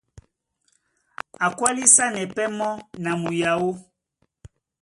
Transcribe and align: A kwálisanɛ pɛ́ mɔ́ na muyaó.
A 1.43 1.47
kwálisanɛ 1.57 2.21
pɛ́ 2.35 2.47
mɔ́ 2.57 2.71
na 3.03 3.11
muyaó. 3.21 3.69